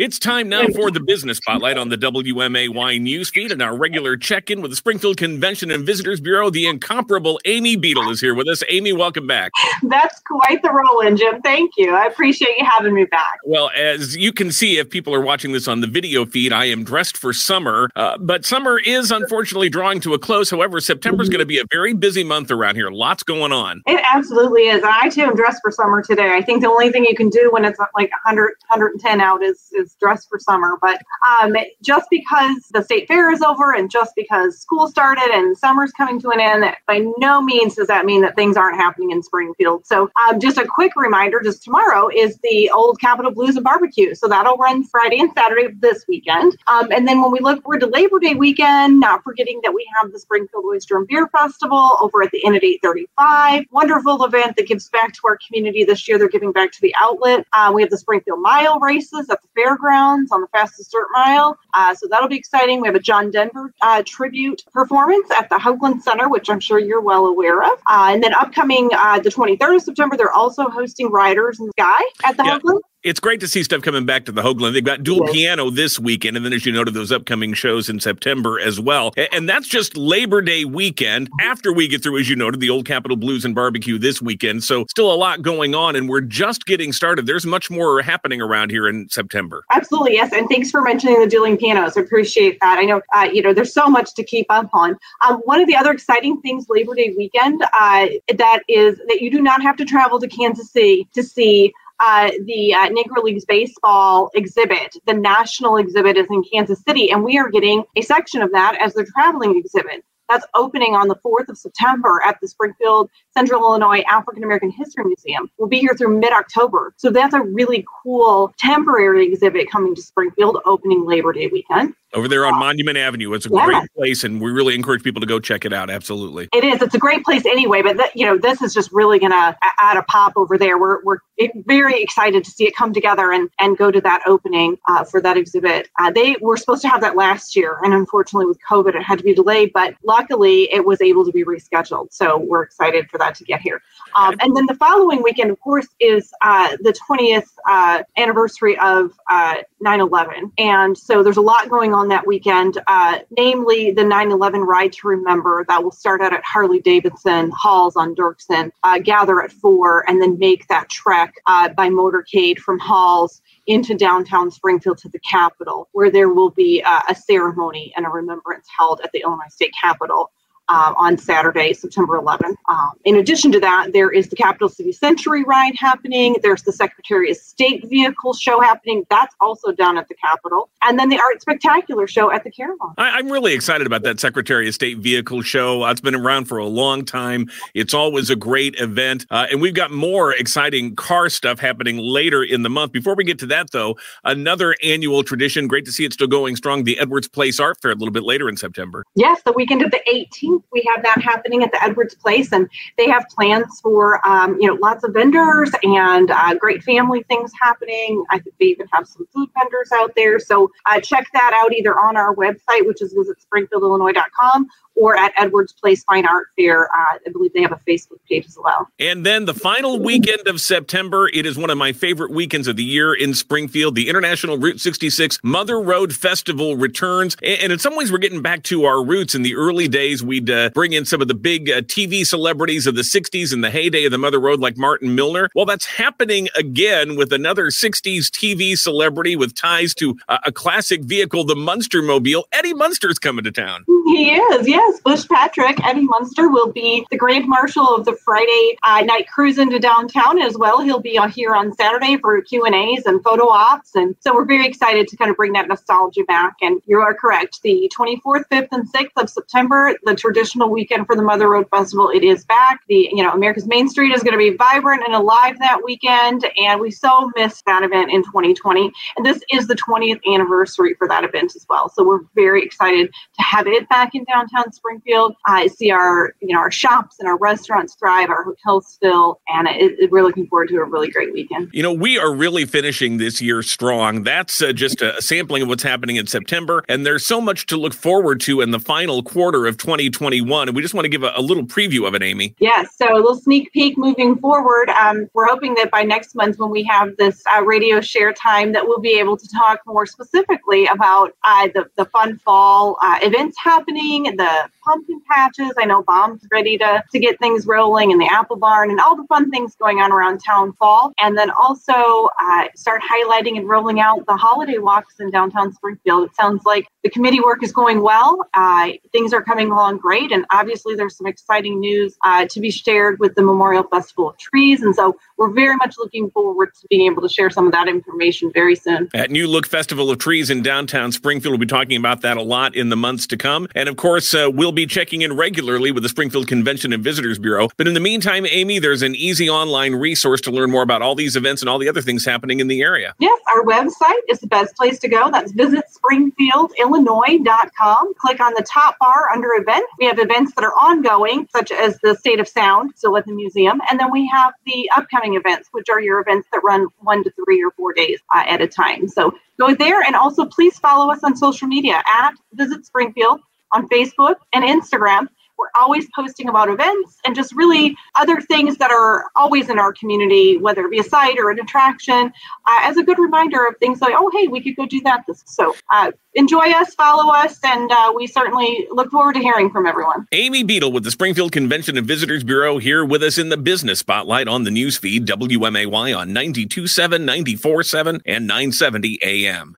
It's 0.00 0.18
time 0.18 0.48
now 0.48 0.66
for 0.68 0.90
the 0.90 0.98
business 0.98 1.36
spotlight 1.36 1.76
on 1.76 1.90
the 1.90 1.98
WMAY 1.98 2.70
newsfeed 2.70 3.52
and 3.52 3.60
our 3.60 3.76
regular 3.76 4.16
check 4.16 4.50
in 4.50 4.62
with 4.62 4.70
the 4.70 4.76
Springfield 4.78 5.18
Convention 5.18 5.70
and 5.70 5.84
Visitors 5.84 6.22
Bureau. 6.22 6.48
The 6.48 6.66
incomparable 6.66 7.38
Amy 7.44 7.76
Beadle 7.76 8.08
is 8.08 8.18
here 8.18 8.34
with 8.34 8.48
us. 8.48 8.62
Amy, 8.70 8.94
welcome 8.94 9.26
back. 9.26 9.52
That's 9.82 10.18
quite 10.20 10.62
the 10.62 10.70
roll 10.70 11.14
Jim. 11.14 11.42
Thank 11.42 11.72
you. 11.76 11.94
I 11.94 12.06
appreciate 12.06 12.56
you 12.56 12.64
having 12.64 12.94
me 12.94 13.04
back. 13.04 13.40
Well, 13.44 13.70
as 13.76 14.16
you 14.16 14.32
can 14.32 14.50
see, 14.52 14.78
if 14.78 14.88
people 14.88 15.14
are 15.14 15.20
watching 15.20 15.52
this 15.52 15.68
on 15.68 15.82
the 15.82 15.86
video 15.86 16.24
feed, 16.24 16.50
I 16.50 16.64
am 16.64 16.82
dressed 16.82 17.18
for 17.18 17.34
summer, 17.34 17.90
uh, 17.94 18.16
but 18.16 18.46
summer 18.46 18.78
is 18.78 19.10
unfortunately 19.10 19.68
drawing 19.68 20.00
to 20.00 20.14
a 20.14 20.18
close. 20.18 20.48
However, 20.48 20.80
September 20.80 21.22
is 21.22 21.28
going 21.28 21.40
to 21.40 21.46
be 21.46 21.58
a 21.58 21.64
very 21.70 21.92
busy 21.92 22.24
month 22.24 22.50
around 22.50 22.76
here. 22.76 22.88
Lots 22.88 23.22
going 23.22 23.52
on. 23.52 23.82
It 23.86 24.02
absolutely 24.10 24.68
is. 24.68 24.82
I 24.82 25.10
too 25.10 25.24
am 25.24 25.36
dressed 25.36 25.60
for 25.62 25.70
summer 25.70 26.02
today. 26.02 26.32
I 26.32 26.40
think 26.40 26.62
the 26.62 26.70
only 26.70 26.90
thing 26.90 27.04
you 27.04 27.14
can 27.14 27.28
do 27.28 27.50
when 27.52 27.66
it's 27.66 27.78
like 27.78 28.10
100, 28.24 28.54
110 28.70 29.20
out 29.20 29.42
is, 29.42 29.70
is 29.76 29.89
dressed 29.98 30.28
for 30.28 30.38
summer. 30.38 30.78
But 30.80 31.02
um, 31.40 31.54
just 31.82 32.08
because 32.10 32.68
the 32.72 32.82
state 32.82 33.08
fair 33.08 33.32
is 33.32 33.42
over 33.42 33.74
and 33.74 33.90
just 33.90 34.12
because 34.16 34.58
school 34.58 34.88
started 34.88 35.30
and 35.32 35.56
summer's 35.56 35.92
coming 35.92 36.20
to 36.20 36.30
an 36.30 36.40
end, 36.40 36.64
by 36.86 37.04
no 37.18 37.40
means 37.40 37.76
does 37.76 37.88
that 37.88 38.04
mean 38.04 38.22
that 38.22 38.36
things 38.36 38.56
aren't 38.56 38.76
happening 38.76 39.10
in 39.10 39.22
Springfield. 39.22 39.86
So 39.86 40.10
um, 40.28 40.40
just 40.40 40.58
a 40.58 40.66
quick 40.66 40.92
reminder, 40.96 41.40
just 41.42 41.62
tomorrow 41.62 42.08
is 42.14 42.38
the 42.42 42.70
Old 42.70 43.00
Capitol 43.00 43.32
Blues 43.32 43.56
and 43.56 43.64
Barbecue. 43.64 44.14
So 44.14 44.28
that'll 44.28 44.56
run 44.56 44.84
Friday 44.84 45.20
and 45.20 45.30
Saturday 45.34 45.68
this 45.78 46.04
weekend. 46.08 46.56
Um, 46.66 46.90
and 46.92 47.06
then 47.06 47.20
when 47.22 47.30
we 47.30 47.40
look 47.40 47.62
forward 47.62 47.80
to 47.80 47.86
Labor 47.86 48.18
Day 48.18 48.34
weekend, 48.34 49.00
not 49.00 49.22
forgetting 49.22 49.60
that 49.64 49.72
we 49.72 49.86
have 50.00 50.12
the 50.12 50.18
Springfield 50.18 50.64
Oyster 50.66 50.96
and 50.96 51.06
Beer 51.06 51.28
Festival 51.28 51.92
over 52.00 52.22
at 52.22 52.30
the 52.30 52.38
Inn 52.44 52.54
at 52.54 52.64
835. 52.64 53.66
Wonderful 53.70 54.24
event 54.24 54.56
that 54.56 54.66
gives 54.66 54.88
back 54.88 55.12
to 55.14 55.20
our 55.24 55.38
community 55.46 55.84
this 55.84 56.06
year. 56.08 56.18
They're 56.18 56.28
giving 56.28 56.52
back 56.52 56.72
to 56.72 56.80
the 56.80 56.94
outlet. 57.00 57.46
Uh, 57.52 57.72
we 57.74 57.82
have 57.82 57.90
the 57.90 57.98
Springfield 57.98 58.40
Mile 58.40 58.78
races 58.80 59.28
at 59.30 59.40
the 59.42 59.48
fair 59.54 59.76
fairgrounds 59.80 60.32
on 60.32 60.40
the 60.40 60.46
fastest 60.48 60.92
dirt 60.92 61.06
mile. 61.12 61.58
Uh, 61.74 61.94
so 61.94 62.06
that'll 62.08 62.28
be 62.28 62.36
exciting. 62.36 62.80
We 62.80 62.88
have 62.88 62.94
a 62.94 63.00
John 63.00 63.30
Denver 63.30 63.72
uh, 63.82 64.02
tribute 64.06 64.62
performance 64.72 65.30
at 65.30 65.48
the 65.48 65.56
Hoogland 65.56 66.02
Center, 66.02 66.28
which 66.28 66.48
I'm 66.50 66.60
sure 66.60 66.78
you're 66.78 67.00
well 67.00 67.26
aware 67.26 67.62
of. 67.62 67.72
Uh, 67.88 68.10
and 68.12 68.22
then 68.22 68.34
upcoming 68.34 68.90
uh, 68.96 69.20
the 69.20 69.30
23rd 69.30 69.76
of 69.76 69.82
September, 69.82 70.16
they're 70.16 70.32
also 70.32 70.68
hosting 70.68 71.10
Riders 71.10 71.60
in 71.60 71.66
the 71.66 71.72
Sky 71.78 72.02
at 72.24 72.36
the 72.36 72.44
yeah. 72.44 72.58
Hoogland 72.58 72.80
it's 73.02 73.20
great 73.20 73.40
to 73.40 73.48
see 73.48 73.62
stuff 73.62 73.82
coming 73.82 74.04
back 74.04 74.26
to 74.26 74.32
the 74.32 74.42
Hoogland. 74.42 74.74
They've 74.74 74.84
got 74.84 75.02
dual 75.02 75.24
yes. 75.26 75.32
piano 75.32 75.70
this 75.70 75.98
weekend, 75.98 76.36
and 76.36 76.44
then 76.44 76.52
as 76.52 76.66
you 76.66 76.72
noted, 76.72 76.94
those 76.94 77.10
upcoming 77.10 77.54
shows 77.54 77.88
in 77.88 77.98
September 78.00 78.60
as 78.60 78.78
well. 78.78 79.12
And 79.32 79.48
that's 79.48 79.66
just 79.66 79.96
Labor 79.96 80.42
Day 80.42 80.64
weekend. 80.64 81.30
After 81.40 81.72
we 81.72 81.88
get 81.88 82.02
through, 82.02 82.18
as 82.18 82.28
you 82.28 82.36
noted, 82.36 82.60
the 82.60 82.70
Old 82.70 82.86
Capitol 82.86 83.16
Blues 83.16 83.44
and 83.44 83.54
Barbecue 83.54 83.98
this 83.98 84.20
weekend. 84.20 84.64
So 84.64 84.84
still 84.90 85.12
a 85.12 85.16
lot 85.16 85.42
going 85.42 85.74
on, 85.74 85.96
and 85.96 86.08
we're 86.08 86.20
just 86.20 86.66
getting 86.66 86.92
started. 86.92 87.26
There's 87.26 87.46
much 87.46 87.70
more 87.70 88.02
happening 88.02 88.42
around 88.42 88.70
here 88.70 88.86
in 88.86 89.08
September. 89.08 89.64
Absolutely, 89.70 90.14
yes. 90.14 90.32
And 90.32 90.48
thanks 90.48 90.70
for 90.70 90.82
mentioning 90.82 91.20
the 91.20 91.26
dueling 91.26 91.56
pianos. 91.56 91.96
I 91.96 92.02
appreciate 92.02 92.58
that. 92.60 92.78
I 92.78 92.84
know, 92.84 93.00
uh, 93.14 93.28
you 93.32 93.42
know, 93.42 93.54
there's 93.54 93.72
so 93.72 93.88
much 93.88 94.14
to 94.14 94.24
keep 94.24 94.46
up 94.50 94.68
on. 94.72 94.98
Um, 95.26 95.36
one 95.44 95.60
of 95.60 95.66
the 95.66 95.76
other 95.76 95.92
exciting 95.92 96.40
things 96.42 96.66
Labor 96.68 96.94
Day 96.94 97.14
weekend 97.16 97.62
uh, 97.62 98.08
that 98.36 98.62
is 98.68 98.98
that 99.08 99.20
you 99.20 99.30
do 99.30 99.40
not 99.40 99.62
have 99.62 99.76
to 99.76 99.84
travel 99.84 100.20
to 100.20 100.28
Kansas 100.28 100.70
City 100.70 101.08
to 101.14 101.22
see 101.22 101.72
uh, 102.00 102.30
the 102.46 102.74
uh, 102.74 102.88
Negro 102.88 103.22
Leagues 103.22 103.44
baseball 103.44 104.30
exhibit. 104.34 104.96
The 105.06 105.14
national 105.14 105.76
exhibit 105.76 106.16
is 106.16 106.26
in 106.30 106.42
Kansas 106.42 106.82
City, 106.86 107.12
and 107.12 107.22
we 107.22 107.38
are 107.38 107.50
getting 107.50 107.84
a 107.96 108.02
section 108.02 108.42
of 108.42 108.50
that 108.52 108.76
as 108.80 108.94
the 108.94 109.04
traveling 109.04 109.56
exhibit. 109.56 110.02
That's 110.28 110.46
opening 110.54 110.94
on 110.94 111.08
the 111.08 111.16
4th 111.16 111.48
of 111.48 111.58
September 111.58 112.22
at 112.24 112.38
the 112.40 112.46
Springfield 112.46 113.10
Central 113.36 113.62
Illinois 113.62 114.02
African 114.08 114.44
American 114.44 114.70
History 114.70 115.04
Museum. 115.04 115.50
We'll 115.58 115.68
be 115.68 115.80
here 115.80 115.94
through 115.94 116.18
mid 116.20 116.32
October. 116.32 116.94
So 116.96 117.10
that's 117.10 117.34
a 117.34 117.42
really 117.42 117.84
cool 118.02 118.54
temporary 118.56 119.26
exhibit 119.26 119.70
coming 119.70 119.94
to 119.94 120.00
Springfield 120.00 120.58
opening 120.64 121.04
Labor 121.04 121.32
Day 121.32 121.48
weekend 121.48 121.94
over 122.14 122.28
there 122.28 122.44
on 122.46 122.58
Monument 122.58 122.98
Avenue. 122.98 123.32
It's 123.34 123.46
a 123.46 123.50
yeah. 123.52 123.64
great 123.64 123.94
place, 123.94 124.24
and 124.24 124.40
we 124.40 124.50
really 124.50 124.74
encourage 124.74 125.02
people 125.02 125.20
to 125.20 125.26
go 125.26 125.38
check 125.38 125.64
it 125.64 125.72
out. 125.72 125.90
Absolutely, 125.90 126.48
it 126.52 126.64
is. 126.64 126.82
It's 126.82 126.94
a 126.94 126.98
great 126.98 127.24
place 127.24 127.46
anyway. 127.46 127.82
But 127.82 127.96
th- 127.96 128.10
you 128.14 128.26
know, 128.26 128.36
this 128.36 128.62
is 128.62 128.74
just 128.74 128.90
really 128.92 129.18
going 129.18 129.32
to 129.32 129.56
add 129.78 129.96
a 129.96 130.02
pop 130.04 130.32
over 130.36 130.58
there. 130.58 130.78
We're 130.78 131.02
we're 131.04 131.18
very 131.66 132.02
excited 132.02 132.44
to 132.44 132.50
see 132.50 132.64
it 132.64 132.74
come 132.74 132.92
together 132.92 133.32
and 133.32 133.48
and 133.58 133.76
go 133.76 133.90
to 133.90 134.00
that 134.00 134.22
opening 134.26 134.78
uh, 134.88 135.04
for 135.04 135.20
that 135.20 135.36
exhibit. 135.36 135.88
Uh, 135.98 136.10
they 136.10 136.36
were 136.40 136.56
supposed 136.56 136.82
to 136.82 136.88
have 136.88 137.00
that 137.00 137.16
last 137.16 137.54
year, 137.54 137.78
and 137.82 137.94
unfortunately 137.94 138.46
with 138.46 138.58
COVID, 138.68 138.94
it 138.94 139.02
had 139.02 139.18
to 139.18 139.24
be 139.24 139.34
delayed. 139.34 139.72
But 139.72 139.94
luckily, 140.04 140.72
it 140.72 140.84
was 140.84 141.00
able 141.00 141.24
to 141.24 141.32
be 141.32 141.44
rescheduled. 141.44 142.12
So 142.12 142.38
we're 142.38 142.62
excited 142.62 143.08
for 143.08 143.18
that 143.18 143.34
to 143.36 143.44
get 143.44 143.60
here. 143.60 143.82
Um, 144.16 144.36
and 144.40 144.56
then 144.56 144.66
the 144.66 144.74
following 144.74 145.22
weekend, 145.22 145.50
of 145.50 145.60
course, 145.60 145.86
is 146.00 146.32
uh, 146.42 146.76
the 146.80 146.92
20th 147.08 147.48
uh, 147.68 148.02
anniversary 148.16 148.76
of 148.78 149.12
uh, 149.30 149.56
9/11, 149.84 150.50
and 150.58 150.98
so 150.98 151.22
there's 151.22 151.36
a 151.36 151.42
lot 151.42 151.68
going 151.68 151.94
on 151.94 151.99
on 152.00 152.08
that 152.08 152.26
weekend, 152.26 152.78
uh, 152.86 153.18
namely 153.36 153.90
the 153.90 154.02
9 154.02 154.32
11 154.32 154.62
Ride 154.62 154.92
to 154.94 155.06
Remember 155.06 155.66
that 155.68 155.84
will 155.84 155.92
start 155.92 156.22
out 156.22 156.32
at 156.32 156.42
Harley 156.42 156.80
Davidson 156.80 157.52
Halls 157.54 157.94
on 157.94 158.14
Dirksen, 158.14 158.72
uh, 158.82 158.98
gather 158.98 159.42
at 159.42 159.52
4, 159.52 160.08
and 160.08 160.20
then 160.20 160.38
make 160.38 160.66
that 160.68 160.88
trek 160.88 161.34
uh, 161.46 161.68
by 161.68 161.90
motorcade 161.90 162.58
from 162.58 162.78
Halls 162.78 163.42
into 163.66 163.94
downtown 163.94 164.50
Springfield 164.50 164.96
to 164.98 165.10
the 165.10 165.18
Capitol, 165.18 165.90
where 165.92 166.10
there 166.10 166.30
will 166.30 166.50
be 166.50 166.82
uh, 166.82 167.00
a 167.08 167.14
ceremony 167.14 167.92
and 167.96 168.06
a 168.06 168.08
remembrance 168.08 168.66
held 168.74 169.02
at 169.04 169.12
the 169.12 169.20
Illinois 169.20 169.50
State 169.50 169.74
Capitol 169.78 170.32
uh, 170.70 170.94
on 170.96 171.18
Saturday, 171.18 171.72
September 171.74 172.18
11th. 172.18 172.54
Um, 172.68 172.92
in 173.04 173.16
addition 173.16 173.50
to 173.52 173.60
that, 173.60 173.92
there 173.92 174.10
is 174.10 174.28
the 174.28 174.36
Capital 174.36 174.68
City 174.68 174.92
Century 174.92 175.42
ride 175.42 175.74
happening. 175.76 176.36
There's 176.42 176.62
the 176.62 176.72
Secretary 176.72 177.30
of 177.30 177.36
State 177.36 177.84
vehicle 177.88 178.34
show 178.34 178.60
happening. 178.60 179.04
That's 179.10 179.34
also 179.40 179.72
down 179.72 179.98
at 179.98 180.08
the 180.08 180.14
Capitol. 180.14 180.70
And 180.82 180.98
then 180.98 181.08
the 181.08 181.18
Art 181.18 181.42
Spectacular 181.42 182.06
show 182.06 182.30
at 182.30 182.44
the 182.44 182.50
Caravan. 182.52 182.94
I, 182.96 183.18
am 183.18 183.30
really 183.30 183.52
excited 183.52 183.86
about 183.86 184.04
that 184.04 184.20
Secretary 184.20 184.68
of 184.68 184.74
State 184.74 184.98
vehicle 184.98 185.42
show. 185.42 185.82
Uh, 185.82 185.90
it's 185.90 186.00
been 186.00 186.14
around 186.14 186.44
for 186.44 186.58
a 186.58 186.66
long 186.66 187.04
time. 187.04 187.50
It's 187.74 187.92
always 187.92 188.30
a 188.30 188.36
great 188.36 188.76
event. 188.78 189.26
Uh, 189.30 189.48
and 189.50 189.60
we've 189.60 189.74
got 189.74 189.90
more 189.90 190.32
exciting 190.32 190.94
car 190.94 191.28
stuff 191.28 191.58
happening 191.58 191.98
later 191.98 192.44
in 192.44 192.62
the 192.62 192.70
month. 192.70 192.92
Before 192.92 193.16
we 193.16 193.24
get 193.24 193.40
to 193.40 193.46
that, 193.46 193.72
though, 193.72 193.96
another 194.22 194.76
annual 194.84 195.24
tradition. 195.24 195.66
Great 195.66 195.84
to 195.86 195.92
see 195.92 196.04
it 196.04 196.12
still 196.12 196.28
going 196.28 196.54
strong. 196.54 196.84
The 196.84 196.98
Edwards 197.00 197.26
Place 197.26 197.58
Art 197.58 197.78
Fair 197.82 197.90
a 197.90 197.94
little 197.94 198.12
bit 198.12 198.22
later 198.22 198.48
in 198.48 198.56
September. 198.56 199.04
Yes, 199.16 199.42
the 199.44 199.52
weekend 199.52 199.82
of 199.82 199.90
the 199.90 200.00
18th 200.08 200.59
we 200.72 200.88
have 200.94 201.04
that 201.04 201.20
happening 201.22 201.62
at 201.62 201.72
the 201.72 201.82
Edwards 201.82 202.14
Place, 202.14 202.52
and 202.52 202.68
they 202.96 203.08
have 203.08 203.26
plans 203.28 203.80
for 203.80 204.26
um, 204.26 204.60
you 204.60 204.68
know 204.68 204.74
lots 204.74 205.04
of 205.04 205.12
vendors 205.12 205.70
and 205.82 206.30
uh, 206.30 206.54
great 206.54 206.82
family 206.82 207.22
things 207.24 207.52
happening. 207.60 208.24
I 208.30 208.38
think 208.38 208.56
they 208.58 208.66
even 208.66 208.86
have 208.92 209.06
some 209.06 209.26
food 209.34 209.48
vendors 209.58 209.90
out 209.92 210.12
there. 210.16 210.38
So 210.38 210.70
uh, 210.86 211.00
check 211.00 211.26
that 211.32 211.52
out 211.54 211.72
either 211.72 211.98
on 211.98 212.16
our 212.16 212.34
website, 212.34 212.86
which 212.86 213.02
is 213.02 213.12
visit 213.12 213.38
springfieldillinois.com, 213.52 214.66
or 215.00 215.16
at 215.16 215.32
Edwards 215.36 215.72
Place 215.72 216.04
Fine 216.04 216.26
Art 216.26 216.48
Fair. 216.56 216.84
Uh, 216.84 217.18
I 217.26 217.30
believe 217.32 217.54
they 217.54 217.62
have 217.62 217.72
a 217.72 217.80
Facebook 217.88 218.18
page 218.28 218.44
as 218.46 218.58
well. 218.62 218.86
And 218.98 219.24
then 219.24 219.46
the 219.46 219.54
final 219.54 219.98
weekend 219.98 220.46
of 220.46 220.60
September, 220.60 221.28
it 221.32 221.46
is 221.46 221.56
one 221.56 221.70
of 221.70 221.78
my 221.78 221.92
favorite 221.94 222.30
weekends 222.30 222.68
of 222.68 222.76
the 222.76 222.84
year 222.84 223.14
in 223.14 223.32
Springfield. 223.32 223.94
The 223.94 224.10
International 224.10 224.58
Route 224.58 224.78
66 224.78 225.38
Mother 225.42 225.80
Road 225.80 226.14
Festival 226.14 226.76
returns. 226.76 227.34
And 227.42 227.72
in 227.72 227.78
some 227.78 227.96
ways, 227.96 228.12
we're 228.12 228.18
getting 228.18 228.42
back 228.42 228.62
to 228.64 228.84
our 228.84 229.02
roots. 229.02 229.34
In 229.34 229.40
the 229.40 229.56
early 229.56 229.88
days, 229.88 230.22
we'd 230.22 230.50
uh, 230.50 230.68
bring 230.70 230.92
in 230.92 231.06
some 231.06 231.22
of 231.22 231.28
the 231.28 231.34
big 231.34 231.70
uh, 231.70 231.80
TV 231.80 232.26
celebrities 232.26 232.86
of 232.86 232.94
the 232.94 233.02
60s 233.02 233.54
and 233.54 233.64
the 233.64 233.70
heyday 233.70 234.04
of 234.04 234.12
the 234.12 234.18
Mother 234.18 234.38
Road, 234.38 234.60
like 234.60 234.76
Martin 234.76 235.14
Milner. 235.14 235.48
Well, 235.54 235.64
that's 235.64 235.86
happening 235.86 236.48
again 236.56 237.16
with 237.16 237.32
another 237.32 237.66
60s 237.66 238.26
TV 238.26 238.76
celebrity 238.76 239.34
with 239.34 239.54
ties 239.54 239.94
to 239.94 240.18
a 240.28 240.52
classic 240.52 241.04
vehicle, 241.04 241.44
the 241.44 241.56
Munster 241.56 242.02
Mobile. 242.02 242.46
Eddie 242.52 242.74
Munster's 242.74 243.18
coming 243.18 243.44
to 243.44 243.50
town. 243.50 243.84
He 243.86 244.32
is, 244.32 244.68
yes 244.68 244.89
yes, 244.90 245.00
Butch 245.00 245.28
Patrick, 245.28 245.84
Eddie 245.86 246.04
Munster 246.04 246.48
will 246.48 246.72
be 246.72 247.06
the 247.10 247.16
Grand 247.16 247.48
Marshal 247.48 247.94
of 247.94 248.04
the 248.04 248.14
Friday 248.24 248.76
uh, 248.82 249.00
night 249.02 249.28
cruise 249.28 249.58
into 249.58 249.78
downtown 249.78 250.40
as 250.40 250.56
well. 250.56 250.80
He'll 250.80 251.00
be 251.00 251.18
here 251.32 251.54
on 251.54 251.74
Saturday 251.74 252.16
for 252.18 252.40
Q 252.42 252.64
and 252.64 252.74
A's 252.74 253.06
and 253.06 253.22
photo 253.22 253.48
ops, 253.48 253.94
and 253.94 254.16
so 254.20 254.34
we're 254.34 254.44
very 254.44 254.66
excited 254.66 255.08
to 255.08 255.16
kind 255.16 255.30
of 255.30 255.36
bring 255.36 255.52
that 255.52 255.68
nostalgia 255.68 256.24
back. 256.24 256.56
And 256.60 256.80
you 256.86 256.98
are 256.98 257.14
correct. 257.14 257.60
The 257.62 257.90
24th, 257.96 258.44
5th, 258.50 258.68
and 258.72 258.92
6th 258.92 259.10
of 259.16 259.30
September, 259.30 259.94
the 260.04 260.14
traditional 260.14 260.70
weekend 260.70 261.06
for 261.06 261.16
the 261.16 261.22
Mother 261.22 261.48
Road 261.48 261.68
Festival, 261.70 262.10
it 262.10 262.24
is 262.24 262.44
back. 262.44 262.80
The 262.88 263.08
you 263.12 263.22
know 263.22 263.30
America's 263.32 263.66
Main 263.66 263.88
Street 263.88 264.12
is 264.12 264.22
going 264.22 264.32
to 264.32 264.38
be 264.38 264.56
vibrant 264.56 265.02
and 265.06 265.14
alive 265.14 265.58
that 265.58 265.80
weekend, 265.84 266.48
and 266.58 266.80
we 266.80 266.90
so 266.90 267.30
missed 267.36 267.64
that 267.66 267.82
event 267.82 268.10
in 268.10 268.24
2020. 268.24 268.90
And 269.16 269.26
this 269.26 269.40
is 269.52 269.66
the 269.66 269.76
20th 269.76 270.20
anniversary 270.32 270.94
for 270.94 271.06
that 271.08 271.24
event 271.24 271.52
as 271.54 271.66
well. 271.68 271.88
So 271.88 272.04
we're 272.04 272.20
very 272.34 272.62
excited 272.62 273.06
to 273.08 273.42
have 273.42 273.66
it 273.66 273.88
back 273.88 274.14
in 274.14 274.24
downtown 274.24 274.72
Springfield. 274.80 275.34
I 275.46 275.66
see 275.68 275.90
our, 275.90 276.34
you 276.40 276.54
know, 276.54 276.60
our 276.60 276.70
shops 276.70 277.16
and 277.18 277.28
our 277.28 277.38
restaurants 277.38 277.94
thrive, 277.94 278.30
our 278.30 278.42
hotels 278.42 278.98
fill, 279.00 279.40
and 279.48 279.68
it, 279.68 279.98
it, 279.98 280.10
we're 280.10 280.22
looking 280.22 280.46
forward 280.46 280.68
to 280.68 280.76
a 280.76 280.84
really 280.84 281.10
great 281.10 281.32
weekend. 281.32 281.68
You 281.72 281.82
know, 281.82 281.92
we 281.92 282.18
are 282.18 282.34
really 282.34 282.64
finishing 282.64 283.18
this 283.18 283.40
year 283.40 283.62
strong. 283.62 284.22
That's 284.22 284.62
uh, 284.62 284.72
just 284.72 285.02
a 285.02 285.20
sampling 285.20 285.62
of 285.62 285.68
what's 285.68 285.82
happening 285.82 286.16
in 286.16 286.26
September, 286.26 286.82
and 286.88 287.04
there's 287.04 287.26
so 287.26 287.40
much 287.40 287.66
to 287.66 287.76
look 287.76 287.94
forward 287.94 288.40
to 288.42 288.60
in 288.60 288.70
the 288.70 288.80
final 288.80 289.22
quarter 289.22 289.66
of 289.66 289.76
2021. 289.76 290.68
And 290.68 290.76
we 290.76 290.82
just 290.82 290.94
want 290.94 291.04
to 291.04 291.08
give 291.08 291.22
a, 291.22 291.32
a 291.36 291.42
little 291.42 291.64
preview 291.64 292.06
of 292.06 292.14
it, 292.14 292.22
Amy. 292.22 292.54
Yes, 292.58 292.88
so 292.96 293.12
a 293.12 293.16
little 293.16 293.36
sneak 293.36 293.72
peek 293.72 293.98
moving 293.98 294.36
forward. 294.38 294.90
Um, 294.90 295.28
we're 295.34 295.46
hoping 295.46 295.74
that 295.74 295.90
by 295.90 296.02
next 296.02 296.34
month, 296.34 296.58
when 296.58 296.70
we 296.70 296.82
have 296.84 297.16
this 297.16 297.42
uh, 297.54 297.62
radio 297.62 298.00
share 298.00 298.32
time, 298.32 298.72
that 298.72 298.86
we'll 298.86 299.00
be 299.00 299.18
able 299.18 299.36
to 299.36 299.48
talk 299.48 299.80
more 299.86 300.06
specifically 300.06 300.86
about 300.86 301.32
uh, 301.44 301.68
the 301.74 301.86
the 301.96 302.04
fun 302.06 302.38
fall 302.38 302.96
uh, 303.02 303.18
events 303.22 303.56
happening, 303.62 304.24
the 304.36 304.69
that 304.70 304.79
pumpkin 304.90 305.20
patches. 305.30 305.72
I 305.78 305.84
know 305.84 306.02
Baum's 306.02 306.44
ready 306.50 306.76
to 306.78 307.04
to 307.12 307.18
get 307.18 307.38
things 307.38 307.66
rolling, 307.66 308.10
and 308.10 308.20
the 308.20 308.28
apple 308.30 308.56
barn, 308.56 308.90
and 308.90 308.98
all 308.98 309.14
the 309.16 309.24
fun 309.28 309.50
things 309.50 309.76
going 309.76 309.98
on 309.98 310.10
around 310.10 310.40
town 310.44 310.72
fall. 310.74 311.12
And 311.18 311.38
then 311.38 311.50
also 311.50 312.28
uh, 312.42 312.64
start 312.74 313.02
highlighting 313.02 313.56
and 313.56 313.68
rolling 313.68 314.00
out 314.00 314.26
the 314.26 314.36
holiday 314.36 314.78
walks 314.78 315.14
in 315.20 315.30
downtown 315.30 315.72
Springfield. 315.72 316.24
It 316.24 316.34
sounds 316.34 316.64
like 316.64 316.88
the 317.04 317.10
committee 317.10 317.40
work 317.40 317.62
is 317.62 317.72
going 317.72 318.02
well. 318.02 318.38
Uh, 318.54 318.90
things 319.12 319.32
are 319.32 319.42
coming 319.42 319.70
along 319.70 319.98
great, 319.98 320.32
and 320.32 320.44
obviously 320.50 320.96
there's 320.96 321.16
some 321.16 321.26
exciting 321.26 321.78
news 321.78 322.16
uh, 322.24 322.46
to 322.46 322.60
be 322.60 322.70
shared 322.70 323.20
with 323.20 323.34
the 323.36 323.42
Memorial 323.42 323.84
Festival 323.84 324.30
of 324.30 324.38
Trees. 324.38 324.82
And 324.82 324.94
so 324.94 325.16
we're 325.36 325.52
very 325.52 325.76
much 325.76 325.94
looking 325.98 326.30
forward 326.30 326.70
to 326.80 326.86
being 326.88 327.10
able 327.10 327.22
to 327.22 327.28
share 327.28 327.50
some 327.50 327.66
of 327.66 327.72
that 327.72 327.88
information 327.88 328.50
very 328.52 328.74
soon. 328.74 329.08
At 329.14 329.30
New 329.30 329.46
Look 329.46 329.66
Festival 329.66 330.10
of 330.10 330.18
Trees 330.18 330.50
in 330.50 330.62
downtown 330.62 331.12
Springfield, 331.12 331.52
we'll 331.52 331.58
be 331.58 331.66
talking 331.66 331.96
about 331.96 332.22
that 332.22 332.36
a 332.36 332.42
lot 332.42 332.74
in 332.74 332.88
the 332.88 332.96
months 332.96 333.26
to 333.28 333.36
come. 333.36 333.68
And 333.74 333.88
of 333.88 333.96
course, 333.96 334.34
uh, 334.34 334.50
we'll 334.52 334.72
be 334.72 334.79
checking 334.86 335.22
in 335.22 335.36
regularly 335.36 335.92
with 335.92 336.02
the 336.02 336.08
Springfield 336.08 336.48
Convention 336.48 336.92
and 336.92 337.02
Visitors 337.02 337.38
Bureau. 337.38 337.68
But 337.76 337.88
in 337.88 337.94
the 337.94 338.00
meantime, 338.00 338.44
Amy, 338.46 338.78
there's 338.78 339.02
an 339.02 339.14
easy 339.14 339.48
online 339.48 339.94
resource 339.94 340.40
to 340.42 340.50
learn 340.50 340.70
more 340.70 340.82
about 340.82 341.00
all 341.02 341.14
these 341.14 341.36
events 341.36 341.62
and 341.62 341.68
all 341.68 341.78
the 341.78 341.88
other 341.88 342.02
things 342.02 342.24
happening 342.24 342.60
in 342.60 342.68
the 342.68 342.82
area. 342.82 343.14
Yes, 343.18 343.38
our 343.48 343.64
website 343.64 344.20
is 344.28 344.40
the 344.40 344.46
best 344.46 344.76
place 344.76 344.98
to 345.00 345.08
go. 345.08 345.30
That's 345.30 345.52
visitspringfieldillinois.com. 345.52 348.14
Click 348.14 348.40
on 348.40 348.54
the 348.54 348.62
top 348.62 348.98
bar 348.98 349.30
under 349.32 349.48
event. 349.54 349.86
We 349.98 350.06
have 350.06 350.18
events 350.18 350.54
that 350.54 350.64
are 350.64 350.72
ongoing, 350.72 351.48
such 351.54 351.70
as 351.70 351.98
the 352.02 352.14
State 352.16 352.40
of 352.40 352.48
Sound, 352.48 352.92
still 352.96 353.16
at 353.16 353.26
the 353.26 353.32
museum. 353.32 353.80
And 353.90 353.98
then 353.98 354.10
we 354.10 354.26
have 354.28 354.54
the 354.66 354.90
upcoming 354.96 355.34
events, 355.34 355.68
which 355.72 355.88
are 355.88 356.00
your 356.00 356.20
events 356.20 356.48
that 356.52 356.62
run 356.62 356.88
one 356.98 357.24
to 357.24 357.32
three 357.44 357.62
or 357.62 357.70
four 357.72 357.92
days 357.92 358.20
uh, 358.34 358.44
at 358.46 358.60
a 358.60 358.66
time. 358.66 359.08
So 359.08 359.32
go 359.58 359.74
there 359.74 360.02
and 360.02 360.16
also 360.16 360.46
please 360.46 360.78
follow 360.78 361.12
us 361.12 361.22
on 361.22 361.36
social 361.36 361.68
media 361.68 362.02
at 362.06 362.32
Visit 362.54 362.86
Springfield 362.86 363.40
on 363.72 363.88
Facebook 363.88 364.36
and 364.52 364.64
Instagram. 364.64 365.28
We're 365.60 365.68
always 365.78 366.08
posting 366.16 366.48
about 366.48 366.70
events 366.70 367.18
and 367.26 367.36
just 367.36 367.54
really 367.54 367.94
other 368.14 368.40
things 368.40 368.78
that 368.78 368.90
are 368.90 369.26
always 369.36 369.68
in 369.68 369.78
our 369.78 369.92
community, 369.92 370.56
whether 370.56 370.86
it 370.86 370.90
be 370.90 371.00
a 371.00 371.04
site 371.04 371.38
or 371.38 371.50
an 371.50 371.60
attraction, 371.60 372.32
uh, 372.66 372.78
as 372.80 372.96
a 372.96 373.02
good 373.02 373.18
reminder 373.18 373.66
of 373.66 373.76
things 373.76 374.00
like, 374.00 374.14
oh, 374.16 374.30
hey, 374.32 374.48
we 374.48 374.62
could 374.62 374.74
go 374.74 374.86
do 374.86 375.02
that. 375.02 375.22
So 375.44 375.74
uh, 375.90 376.12
enjoy 376.32 376.70
us, 376.70 376.94
follow 376.94 377.30
us, 377.30 377.58
and 377.62 377.92
uh, 377.92 378.10
we 378.16 378.26
certainly 378.26 378.88
look 378.90 379.10
forward 379.10 379.34
to 379.34 379.40
hearing 379.40 379.68
from 379.68 379.86
everyone. 379.86 380.26
Amy 380.32 380.62
Beadle 380.62 380.92
with 380.92 381.04
the 381.04 381.10
Springfield 381.10 381.52
Convention 381.52 381.98
and 381.98 382.06
Visitors 382.06 382.42
Bureau 382.42 382.78
here 382.78 383.04
with 383.04 383.22
us 383.22 383.36
in 383.36 383.50
the 383.50 383.58
business 383.58 383.98
spotlight 383.98 384.48
on 384.48 384.64
the 384.64 384.70
newsfeed, 384.70 385.26
WMAY 385.26 386.16
on 386.16 386.30
92.7, 386.30 387.26
94.7, 387.58 388.22
and 388.24 388.46
970 388.46 389.18
AM. 389.22 389.68